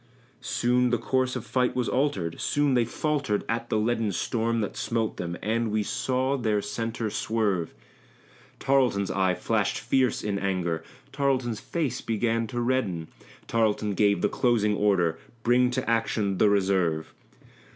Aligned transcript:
Soon 0.39 0.89
the 0.89 0.97
course 0.97 1.35
of 1.35 1.45
fight 1.45 1.75
was 1.75 1.87
altered; 1.87 2.41
soon 2.41 2.73
they 2.73 2.85
faltered 2.85 3.43
at 3.47 3.69
the 3.69 3.77
leaden 3.77 4.11
Storm 4.11 4.59
that 4.61 4.75
smote 4.75 5.17
them, 5.17 5.37
and 5.43 5.69
we 5.69 5.83
saw 5.83 6.35
their 6.37 6.59
centre 6.59 7.11
swerve. 7.11 7.75
Tarleton's 8.57 9.11
eye 9.11 9.35
flashed 9.35 9.77
fierce 9.77 10.23
in 10.23 10.39
anger; 10.39 10.83
Tarleton's 11.11 11.59
face 11.59 12.01
began 12.01 12.47
to 12.47 12.59
redden; 12.61 13.09
Tarleton 13.45 13.93
gave 13.93 14.21
the 14.23 14.27
closing 14.27 14.75
order 14.75 15.19
"Bring 15.43 15.69
to 15.69 15.87
action 15.87 16.39
the 16.39 16.49
reserve!" 16.49 17.13